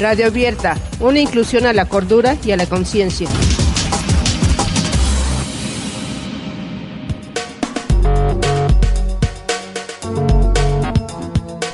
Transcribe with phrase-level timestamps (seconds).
[0.00, 3.28] Radio Abierta, una inclusión a la cordura y a la conciencia.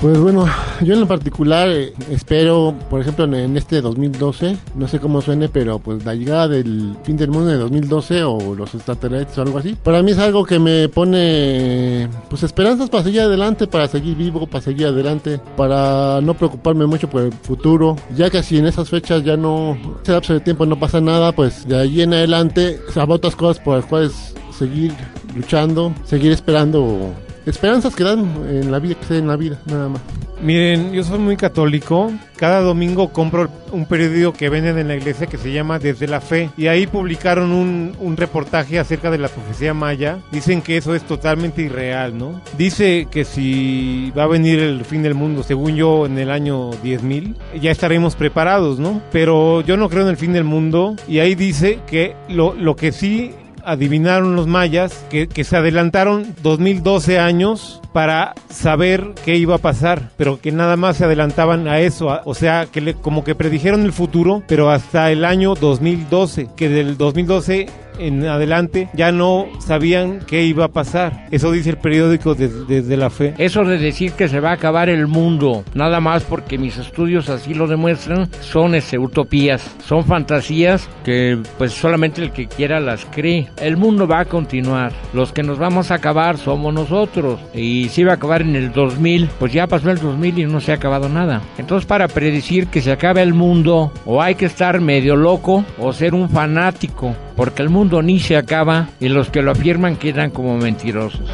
[0.01, 0.45] Pues bueno,
[0.83, 5.49] yo en lo particular eh, espero, por ejemplo, en, este 2012, no sé cómo suene,
[5.49, 9.59] pero pues la llegada del fin del mundo de 2012 o los extraterrestres o algo
[9.59, 14.17] así, para mí es algo que me pone pues esperanzas para seguir adelante, para seguir
[14.17, 18.67] vivo, para seguir adelante, para no preocuparme mucho por el futuro, ya que si en
[18.67, 22.13] esas fechas ya no, ese lapso de tiempo no pasa nada, pues de ahí en
[22.13, 24.93] adelante habrá otras cosas por las cuales seguir
[25.35, 27.15] luchando, seguir esperando
[27.47, 30.03] esperanzas que dan en la vida, que sea en la vida, nada más.
[30.43, 32.13] Miren, yo soy muy católico.
[32.37, 36.21] Cada domingo compro un periódico que venden en la iglesia que se llama Desde la
[36.21, 36.51] Fe.
[36.59, 40.19] Y ahí publicaron un, un, reportaje acerca de la profecía maya.
[40.31, 42.43] Dicen que eso es totalmente irreal, ¿no?
[42.59, 46.71] Dice que si va a venir el fin del mundo, según yo, en el año
[46.73, 49.01] 10.000, ya estaremos preparados, ¿no?
[49.13, 50.97] Pero yo no creo en el fin del mundo.
[51.09, 53.35] Y ahí dice que lo, lo que sí
[53.67, 60.11] adivinaron los mayas que, que, se adelantaron 2012 años para saber qué iba a pasar,
[60.17, 63.83] pero que nada más se adelantaban a eso, o sea, que le, como que predijeron
[63.83, 67.67] el futuro, pero hasta el año 2012, que del 2012
[67.99, 71.27] en adelante ya no sabían qué iba a pasar.
[71.31, 73.35] Eso dice el periódico desde, la fe.
[73.39, 77.29] Eso de decir que se va a acabar el mundo, nada más porque mis estudios
[77.29, 83.05] así lo demuestran, son ese, utopías, son fantasías que pues solamente el que quiera las
[83.07, 83.49] cree.
[83.61, 88.05] El mundo va a continuar, los que nos vamos a acabar somos nosotros y si
[88.05, 90.77] va a acabar en el 2000, pues ya pasó el 2000 y no se ha
[90.77, 91.43] acabado nada.
[91.59, 95.93] Entonces para predecir que se acabe el mundo o hay que estar medio loco o
[95.93, 100.31] ser un fanático porque el mundo ni se acaba y los que lo afirman quedan
[100.31, 101.31] como mentirosos.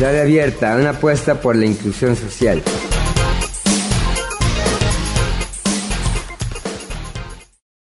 [0.00, 2.62] Radio Abierta, una apuesta por la inclusión social.